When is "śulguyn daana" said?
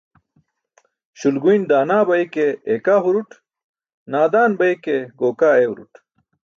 1.19-1.97